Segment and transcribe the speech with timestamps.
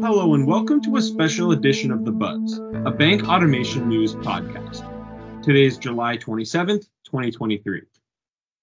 [0.00, 4.84] Hello, and welcome to a special edition of The Buzz, a bank automation news podcast.
[5.42, 7.82] Today is July 27th, 2023.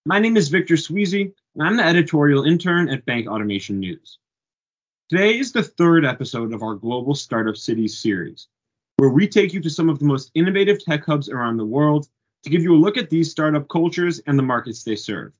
[0.05, 4.17] My name is Victor Sweezy, and I'm the editorial intern at Bank Automation News.
[5.09, 8.47] Today is the third episode of our Global Startup Cities series,
[8.95, 12.07] where we take you to some of the most innovative tech hubs around the world
[12.43, 15.33] to give you a look at these startup cultures and the markets they serve.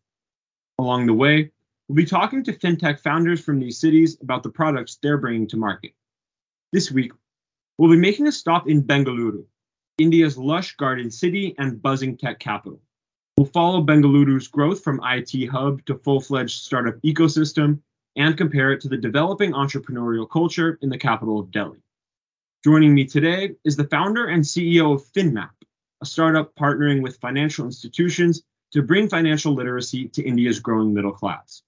[0.78, 1.52] Along the way,
[1.88, 5.58] We'll be talking to fintech founders from these cities about the products they're bringing to
[5.58, 5.94] market.
[6.74, 7.12] This week,
[7.78, 9.46] we'll be making a stop in Bengaluru,
[10.00, 12.82] India's lush garden city and buzzing tech capital.
[13.38, 17.82] We'll follow Bengaluru's growth from IT hub to full fledged startup ecosystem
[18.16, 21.84] and compare it to the developing entrepreneurial culture in the capital of Delhi.
[22.64, 25.52] Joining me today is the founder and CEO of FinMapp,
[26.02, 28.42] a startup partnering with financial institutions
[28.72, 31.62] to bring financial literacy to India's growing middle class.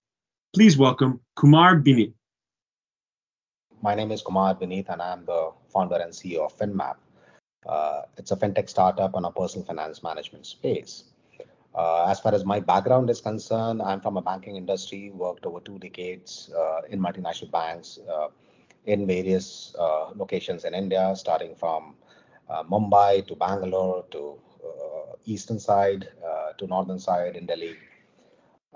[0.54, 2.14] Please welcome Kumar Binit.
[3.84, 6.96] My name is Kumar Binit, and I'm the founder and CEO of FinMapp.
[7.68, 11.04] Uh, it's a fintech startup on a personal finance management space.
[11.76, 15.60] Uh, as far as my background is concerned, I'm from a banking industry, worked over
[15.60, 18.30] two decades uh, in multinational banks uh,
[18.86, 21.94] in various uh, locations in India, starting from
[22.50, 24.40] uh, Mumbai to Bangalore to
[25.26, 26.08] eastern side
[26.58, 27.76] to northern side in Delhi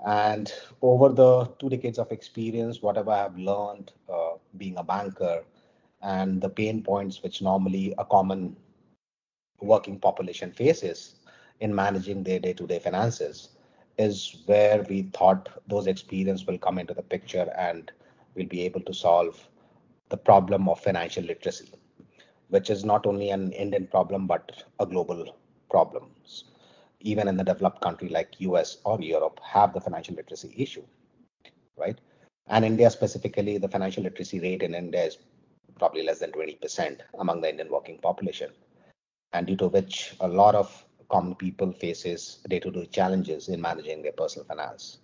[0.04, 5.44] and over the two decades of experience, whatever I've learned uh, being a banker
[6.02, 8.56] and the pain points which normally a common
[9.60, 11.16] working population faces
[11.60, 13.50] in managing their day to day finances
[13.98, 17.92] is where we thought those experience will come into the picture and
[18.34, 19.48] we'll be able to solve
[20.08, 21.70] the problem of financial literacy,
[22.48, 25.36] which is not only an Indian problem but a global
[25.70, 26.10] problem
[27.02, 30.84] even in the developed country like US or Europe, have the financial literacy issue,
[31.76, 31.98] right?
[32.48, 35.18] And India specifically, the financial literacy rate in India is
[35.78, 38.50] probably less than 20% among the Indian working population,
[39.32, 44.12] and due to which a lot of common people faces day-to-day challenges in managing their
[44.12, 44.98] personal finance.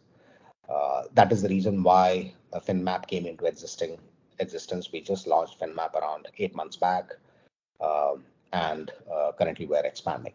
[0.69, 3.99] Uh, that is the reason why FinMapp came into existing
[4.39, 4.91] existence.
[4.93, 7.13] We just launched FinMapp around eight months back,
[7.81, 8.17] uh,
[8.53, 8.91] and
[9.39, 10.35] currently we're expanding.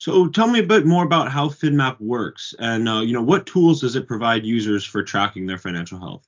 [0.00, 3.44] So tell me a bit more about how FinMapp works, and uh, you know what
[3.44, 6.26] tools does it provide users for tracking their financial health?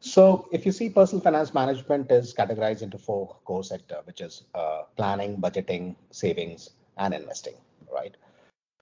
[0.00, 4.44] So if you see personal finance management is categorized into four core sector, which is
[4.54, 7.54] uh, planning, budgeting, savings, and investing,
[7.90, 8.14] right?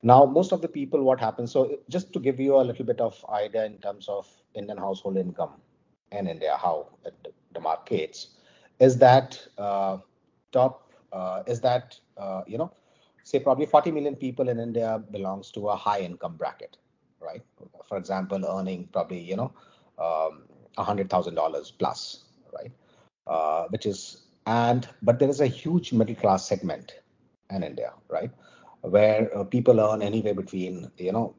[0.02, 1.52] Now, most of the people, what happens?
[1.52, 5.16] So just to give you a little bit of idea in terms of Indian household
[5.16, 5.60] income
[6.10, 8.30] in India, how it demarcates,
[8.80, 9.98] is that uh,
[10.50, 12.72] top uh, is that uh, you know
[13.32, 16.76] say probably 40 million people in India belongs to a high income bracket,
[17.18, 17.42] right?
[17.88, 19.52] For example, earning probably you know
[19.98, 20.42] um,
[20.78, 22.72] $100,000 plus, right?
[23.26, 26.96] Uh, which is and but there is a huge middle class segment
[27.50, 28.30] in India, right?
[28.82, 31.34] Where uh, people earn anywhere between you know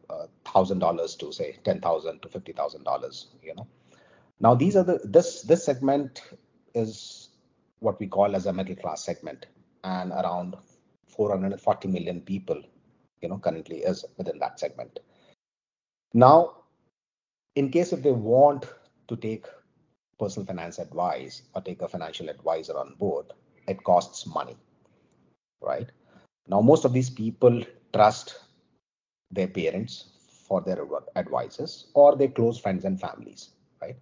[0.46, 3.68] thousand uh, dollars to say ten thousand to fifty thousand dollars, you know.
[4.40, 6.24] Now these are the this this segment
[6.74, 7.30] is
[7.80, 9.46] what we call as a middle class segment,
[9.84, 10.56] and around
[11.14, 12.62] 440 million people,
[13.22, 15.00] you know, currently is within that segment.
[16.14, 16.58] Now,
[17.56, 18.66] in case if they want
[19.08, 19.46] to take
[20.20, 23.28] personal finance advice or take a financial advisor on board,
[23.68, 24.58] it costs money,
[25.62, 25.90] right?
[26.48, 27.64] Now, most of these people
[27.94, 28.40] trust
[29.32, 30.10] their parents
[30.48, 30.86] for their
[31.16, 33.96] advices or their close friends and families, right?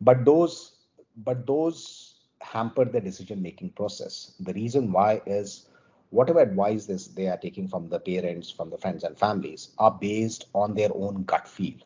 [0.00, 0.76] But those,
[1.16, 4.34] but those hamper the decision making process.
[4.40, 5.68] The reason why is
[6.16, 9.90] whatever advice this they are taking from the parents, from the friends and families, are
[9.90, 11.78] based on their own gut feel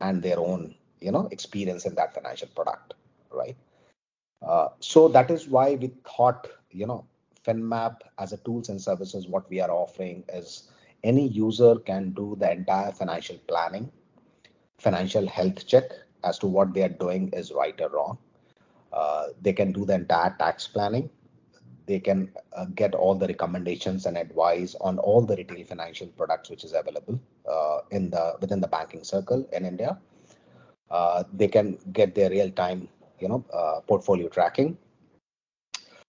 [0.00, 2.94] and their own, you know, experience in that financial product,
[3.30, 3.56] right?
[4.46, 7.06] Uh, so that is why we thought, you know,
[7.46, 10.68] FinMapp as a tools and services, what we are offering is
[11.04, 13.90] any user can do the entire financial planning,
[14.78, 15.84] financial health check
[16.24, 18.18] as to what they are doing is right or wrong.
[18.92, 21.08] Uh, they can do the entire tax planning
[21.86, 26.50] they can uh, get all the recommendations and advice on all the retail financial products
[26.50, 29.98] which is available uh, in the within the banking circle in India.
[30.90, 32.88] Uh, they can get their real-time,
[33.18, 34.78] you know, uh, portfolio tracking.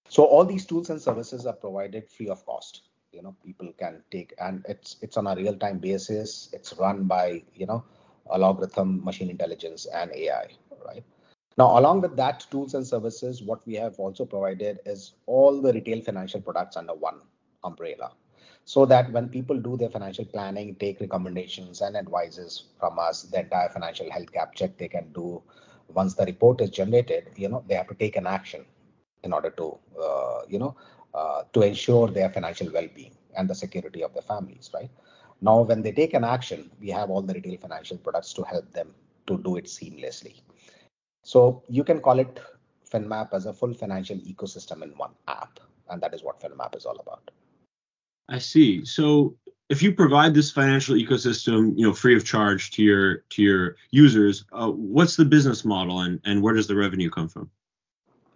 [0.07, 2.83] So all these tools and services are provided free of cost.
[3.11, 6.49] You know, people can take, and it's it's on a real-time basis.
[6.53, 7.83] It's run by you know,
[8.31, 10.47] algorithm, machine intelligence, and AI,
[10.85, 11.03] right?
[11.57, 15.73] Now, along with that tools and services, what we have also provided is all the
[15.73, 17.21] retail financial products under one
[17.63, 18.11] umbrella.
[18.65, 23.39] So that when people do their financial planning, take recommendations and advices from us, the
[23.39, 25.41] entire financial health gap check they can do,
[25.87, 28.65] once the report is generated, you know, they have to take an action
[29.23, 30.75] in order to, uh, you know,
[31.13, 34.91] uh, to ensure their financial well-being and the security of their families, right?
[35.41, 38.71] Now, when they take an action, we have all the retail financial products to help
[38.73, 38.93] them
[39.27, 40.41] to do it seamlessly.
[41.27, 42.39] So you can call it
[42.89, 45.59] FinMapp as a full financial ecosystem in one app,
[45.89, 47.31] and that is what FinMapp is all about.
[48.29, 48.85] I see.
[48.85, 49.35] So
[49.67, 53.75] if you provide this financial ecosystem, you know, free of charge to your to your
[53.91, 57.51] users, uh, what's the business model and and where does the revenue come from?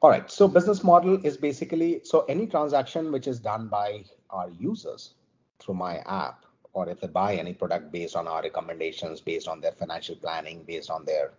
[0.01, 0.29] All right.
[0.29, 5.13] So business model is basically so any transaction which is done by our users
[5.59, 6.43] through my app,
[6.73, 10.63] or if they buy any product based on our recommendations, based on their financial planning,
[10.67, 11.31] based on their,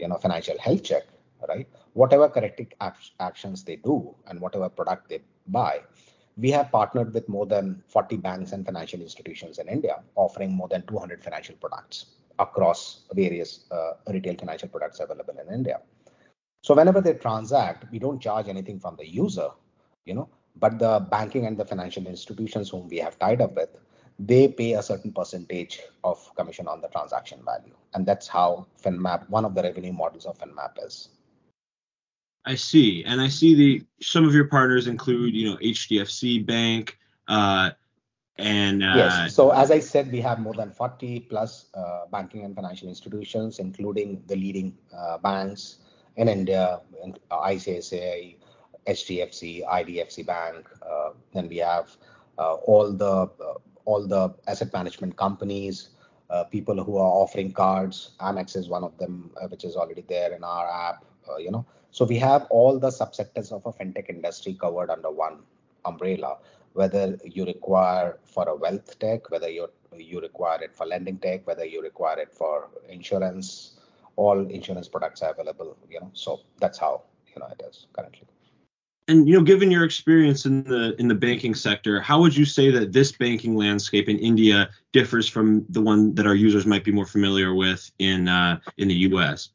[0.00, 1.04] you know, financial health check,
[1.48, 1.68] right?
[1.92, 2.68] Whatever corrective
[3.20, 5.80] actions they do and whatever product they buy,
[6.36, 10.68] we have partnered with more than 40 banks and financial institutions in India, offering more
[10.68, 12.06] than 200 financial products
[12.38, 15.80] across various uh, retail financial products available in India.
[16.62, 19.50] So whenever they transact, we don't charge anything from the user,
[20.04, 23.70] you know, but the banking and the financial institutions whom we have tied up with,
[24.26, 27.74] they pay a certain percentage of commission on the transaction value.
[27.94, 31.08] And that's how FinMapp, one of the revenue models of FinMapp is.
[32.44, 36.96] I see, and I see the some of your partners include, you know, HDFC Bank,
[37.28, 37.70] uh,
[38.38, 39.34] and uh, yes.
[39.34, 43.58] So as I said, we have more than 40 plus uh, banking and financial institutions,
[43.58, 45.80] including the leading uh, banks
[46.16, 46.80] in India,
[47.30, 48.36] ICICI,
[48.86, 50.66] HDFC, IDFC Bank.
[50.80, 51.94] Uh, then we have
[52.38, 53.28] uh, all the
[53.90, 55.90] all the asset management companies.
[56.30, 60.04] Uh, people who are offering cards, Amex is one of them, uh, which is already
[60.08, 61.04] there in our app.
[61.28, 65.10] Uh, you know, so we have all the subsectors of a fintech industry covered under
[65.10, 65.38] one
[65.84, 66.38] umbrella,
[66.74, 71.46] whether you require for a wealth tech, whether you you require it for lending tech,
[71.48, 73.48] whether you require it for insurance,
[74.14, 76.10] all insurance products are available, you know.
[76.12, 77.02] So that's how
[77.34, 78.28] you know it is currently.
[79.10, 82.44] And you know, given your experience in the in the banking sector, how would you
[82.44, 86.84] say that this banking landscape in India differs from the one that our users might
[86.84, 89.48] be more familiar with in uh, in the U.S.?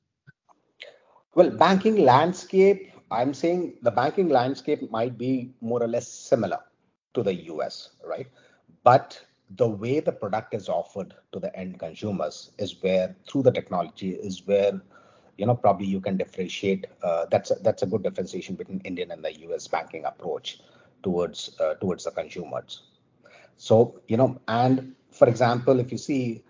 [1.35, 6.59] Well, banking landscape, I'm saying the banking landscape might be more or less similar
[7.13, 8.27] to the US, right?
[8.83, 9.17] But
[9.51, 14.11] the way the product is offered to the end consumers is where through the technology
[14.11, 14.81] is where
[15.37, 19.11] you know probably you can differentiate uh, that's a, that's a good differentiation between indian
[19.11, 20.59] and the us banking approach
[21.03, 22.81] towards uh, towards the consumers.
[23.57, 26.43] So you know and for example if you see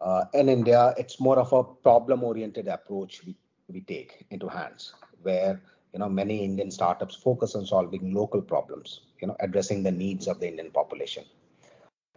[0.00, 3.34] uh, in india it's more of a problem oriented approach we
[3.74, 5.60] we take into hands where
[5.92, 10.26] you know many indian startups focus on solving local problems you know addressing the needs
[10.26, 11.24] of the indian population.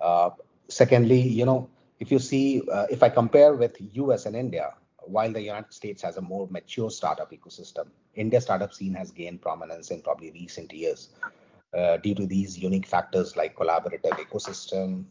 [0.02, 0.30] Uh,
[0.68, 1.70] secondly you know
[2.00, 2.46] if you see
[2.76, 3.76] uh, if i compare with
[4.16, 4.68] us and india
[5.02, 9.42] while the united states has a more mature startup ecosystem india startup scene has gained
[9.42, 11.10] prominence in probably recent years
[11.78, 15.04] uh, due to these unique factors like collaborative ecosystem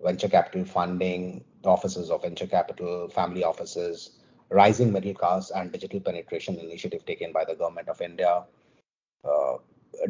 [0.00, 4.22] venture capital funding the offices of venture capital family offices
[4.52, 8.44] rising middle class and digital penetration initiative taken by the government of India,
[9.24, 9.56] uh,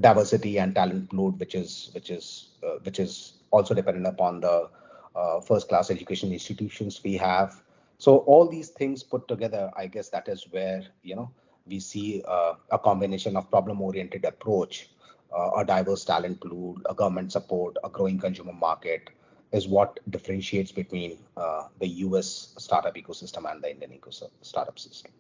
[0.01, 4.69] diversity and talent pool, which is which is uh, which is also dependent upon the
[5.15, 7.63] uh, first class education institutions we have.
[8.03, 11.31] So all these things put together, I guess that is where you know
[11.67, 14.91] we see uh, a combination of problem oriented approach,
[15.33, 19.11] uh, a diverse talent pool, a government support, a growing consumer market,
[19.53, 25.13] is what differentiates between uh, the US startup ecosystem and the Indian ecosystem, startup system.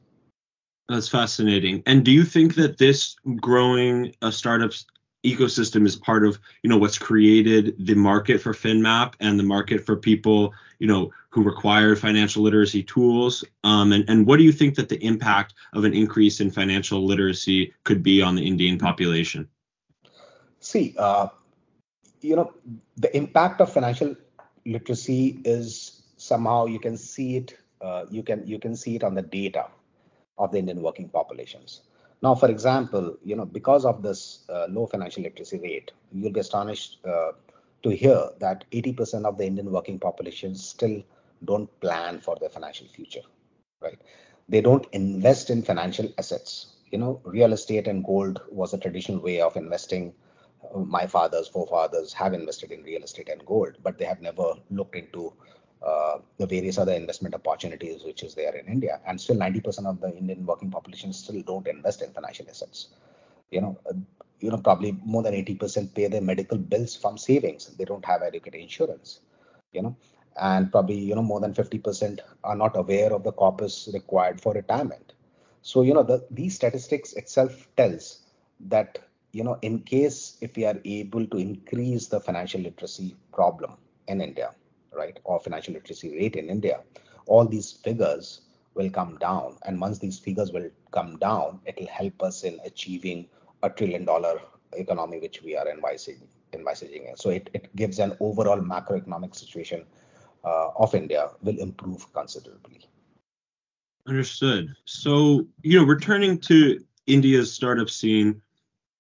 [0.89, 1.85] That's fascinating.
[1.87, 4.87] And do you think that this growing uh, startups
[5.25, 9.87] ecosystem is part of you know what's created the market for FinMapp and the market
[9.87, 13.45] for people you know who require financial literacy tools?
[13.65, 17.05] Um, and and what do you think that the impact of an increase in financial
[17.05, 19.49] literacy could be on the Indian population?
[20.61, 21.29] See, uh,
[22.23, 22.53] you know
[22.97, 24.15] the impact of financial
[24.65, 29.15] literacy is somehow you can see it uh, you can you can see it on
[29.15, 29.67] the data
[30.39, 31.83] of the indian working populations
[32.23, 36.41] now for example you know because of this uh, low financial literacy rate you'll be
[36.41, 37.33] astonished uh,
[37.83, 41.03] to hear that 80% of the indian working population still
[41.45, 43.27] don't plan for their financial future
[43.81, 43.99] right
[44.49, 49.21] they don't invest in financial assets you know real estate and gold was a traditional
[49.21, 50.13] way of investing
[50.75, 54.97] my fathers, forefathers have invested in real estate and gold, but they have never looked
[54.97, 55.33] into
[55.85, 59.01] uh, the various other investment opportunities which is there in India.
[59.07, 62.89] And still 90% of the Indian working population still don't invest in financial assets.
[63.51, 63.95] You know, uh,
[64.41, 67.67] you know, probably more than 80% pay their medical bills from savings.
[67.67, 69.21] They don't have adequate insurance,
[69.73, 69.97] you know,
[70.41, 74.53] and probably, you know, more than 50% are not aware of the corpus required for
[74.55, 75.13] retirement.
[75.63, 78.21] So, you know, the, these statistics itself tells
[78.69, 78.99] that,
[79.33, 83.77] you know, in case if we are able to increase the financial literacy problem
[84.09, 84.51] in India,
[84.93, 86.81] right, or financial literacy rate in India,
[87.27, 88.43] all these figures
[88.75, 89.57] will come down.
[89.65, 93.29] And once these figures will come down, it will help us in achieving
[93.63, 94.41] a trillion dollar
[94.73, 96.29] economy, which we are envisaging.
[96.53, 97.13] envisaging.
[97.17, 99.85] So it, it gives an overall macroeconomic situation
[100.45, 102.81] of India will improve considerably.
[104.07, 104.75] Understood.
[104.85, 108.43] So, you know, returning to India's startup scene,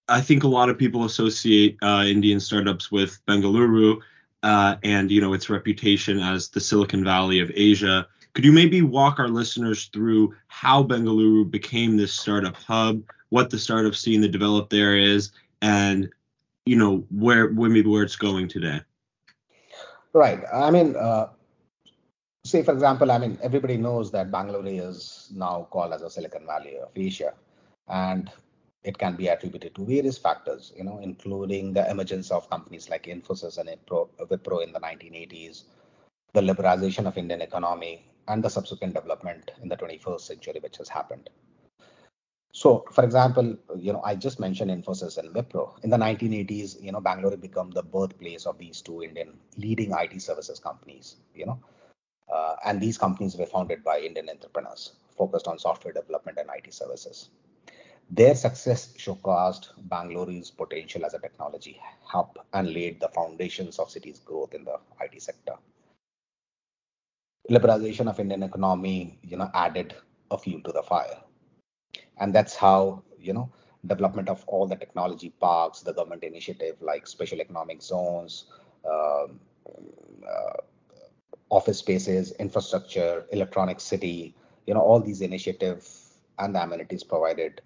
[0.08, 4.00] I think a lot of people associate uh, Indian startups with Bengaluru
[4.42, 8.06] uh, and, you know, its reputation as the Silicon Valley of Asia.
[8.34, 13.58] Could you maybe walk our listeners through how Bengaluru became this startup hub, what the
[13.58, 16.08] startup scene that developed there is, and,
[16.64, 18.80] you know, where, where maybe where it's going today?
[20.14, 20.40] Right.
[20.52, 21.28] I mean, uh,
[22.44, 26.46] say for example, I mean everybody knows that Bangalore is now called as a Silicon
[26.46, 27.32] Valley of Asia,
[27.88, 28.30] and
[28.84, 33.04] it can be attributed to various factors, you know, including the emergence of companies like
[33.04, 35.64] Infosys and Wipro in the 1980s,
[36.34, 40.88] the liberalization of Indian economy, and the subsequent development in the 21st century, which has
[40.88, 41.30] happened.
[42.54, 45.82] So, for example, you know, I just mentioned Infosys and Wipro.
[45.82, 50.20] In the 1980s, you know, Bangalore became the birthplace of these two Indian leading IT
[50.20, 51.16] services companies.
[51.34, 51.58] You know,
[52.32, 56.72] uh, and these companies were founded by Indian entrepreneurs focused on software development and IT
[56.74, 57.30] services.
[58.10, 64.18] Their success showcased Bangalore's potential as a technology hub and laid the foundations of city's
[64.18, 65.54] growth in the IT sector.
[67.50, 69.94] Liberalization of Indian economy, you know, added
[70.30, 71.16] a fuel to the fire,
[72.22, 73.50] and that's how you know
[73.86, 78.44] development of all the technology parks, the government initiative like special economic zones,
[78.88, 79.40] um,
[80.32, 80.56] uh,
[81.50, 84.34] office spaces, infrastructure, electronic city,
[84.66, 87.60] you know, all these initiatives and the amenities provided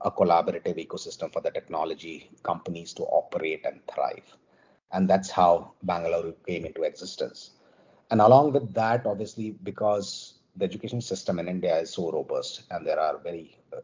[0.00, 4.36] a collaborative ecosystem for the technology companies to operate and thrive.
[4.92, 7.50] And that's how Bangalore came into existence.
[8.10, 12.86] And along with that, obviously, because the education system in India is so robust and
[12.86, 13.80] there are very uh,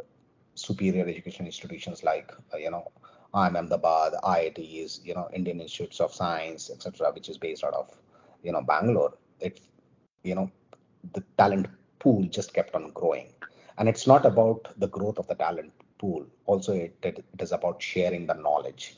[0.55, 2.91] superior education institutions like, uh, you know,
[3.35, 7.91] IIM Ahmedabad, IITs, you know, Indian Institutes of Science, etc., which is based out of,
[8.43, 9.61] you know, Bangalore it
[10.23, 10.51] you know
[11.13, 11.67] the talent
[11.99, 13.29] pool just kept on growing.
[13.79, 16.27] And it's not about the growth of the talent pool.
[16.47, 18.97] Also it, it, it is about sharing the knowledge.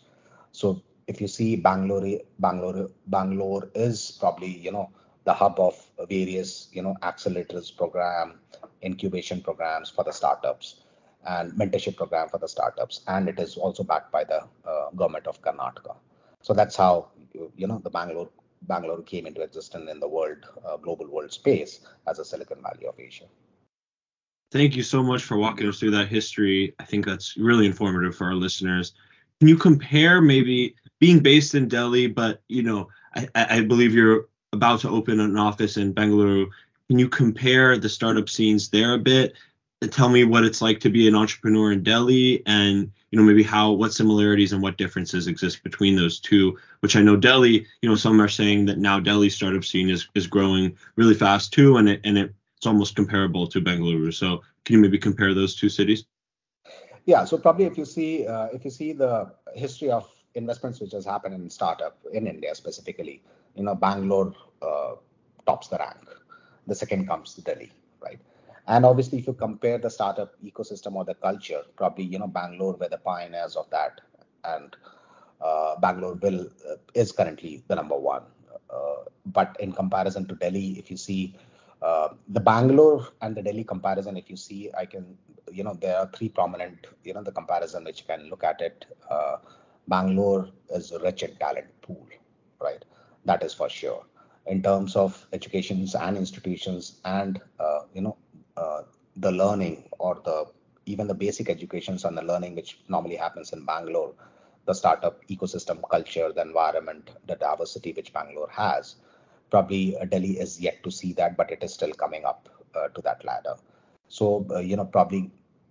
[0.52, 4.90] So if you see bangalore bangalore bangalore is probably you know
[5.24, 5.74] the hub of
[6.08, 8.38] various you know accelerators program
[8.82, 10.82] incubation programs for the startups
[11.26, 14.40] and mentorship program for the startups and it is also backed by the
[14.70, 15.96] uh, government of karnataka
[16.42, 17.08] so that's how
[17.54, 18.28] you know the bangalore
[18.62, 22.86] Bangalore came into existence in the world, uh, global world space as a Silicon Valley
[22.86, 23.24] of Asia.
[24.52, 26.74] Thank you so much for walking us through that history.
[26.78, 28.94] I think that's really informative for our listeners.
[29.40, 34.28] Can you compare maybe being based in Delhi, but you know, I, I believe you're
[34.52, 36.46] about to open an office in Bangalore.
[36.88, 39.34] Can you compare the startup scenes there a bit?
[39.90, 43.42] Tell me what it's like to be an entrepreneur in Delhi and you know maybe
[43.42, 47.88] how what similarities and what differences exist between those two which i know delhi you
[47.88, 51.76] know some are saying that now delhi startup scene is is growing really fast too
[51.76, 54.12] and it and it, it's almost comparable to bengaluru.
[54.12, 56.04] So can you maybe compare those two cities?
[57.04, 60.92] Yeah so probably if you see uh, if you see the history of investments which
[60.92, 63.22] has happened in startup in india specifically
[63.54, 64.94] you know bangalore uh,
[65.46, 66.08] tops the rank
[66.66, 68.20] the second comes delhi right
[68.68, 72.74] and obviously, if you compare the startup ecosystem or the culture, probably you know Bangalore
[72.74, 74.00] were the pioneers of that,
[74.44, 74.76] and
[75.40, 78.22] uh, Bangalore will uh, is currently the number one.
[78.68, 81.36] Uh, but in comparison to Delhi, if you see
[81.82, 85.16] uh, the Bangalore and the Delhi comparison, if you see, I can
[85.52, 88.60] you know there are three prominent you know the comparison which you can look at
[88.60, 88.84] it.
[89.08, 89.36] Uh,
[89.86, 92.04] Bangalore is rich in talent pool,
[92.60, 92.84] right?
[93.24, 94.04] That is for sure
[94.46, 98.16] in terms of educations and institutions and uh, you know
[98.56, 98.82] uh,
[99.16, 100.46] the learning or the
[100.86, 104.14] even the basic educations and the learning which normally happens in Bangalore,
[104.66, 108.96] the startup ecosystem culture, the environment, the diversity which Bangalore has.
[109.50, 112.88] Probably uh, Delhi is yet to see that, but it is still coming up uh,
[112.88, 113.56] to that ladder.
[114.08, 115.30] So, uh, you know, probably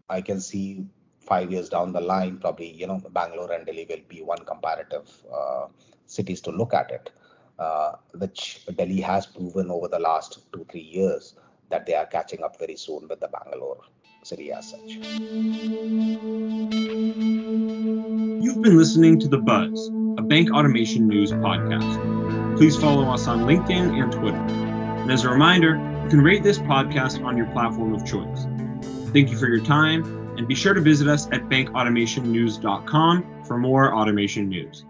[0.10, 0.86] I can see
[1.20, 5.10] five years down the line, probably, you know, Bangalore and Delhi will be one comparative
[5.34, 5.68] uh,
[6.06, 7.12] cities to look at it,
[7.58, 11.36] uh, which Delhi has proven over the last two, three years
[11.70, 13.82] that they are catching up very soon with the Bangalore
[14.24, 14.82] city as such.
[18.42, 22.58] You've been listening to The Buzz, a bank automation news podcast.
[22.58, 24.38] Please follow us on LinkedIn and Twitter.
[24.38, 28.46] And as a reminder, You can rate this podcast on your platform of choice.
[29.12, 30.04] Thank you for your time,
[30.38, 34.86] and be sure to visit us at bankautomationnews.com for more automation news.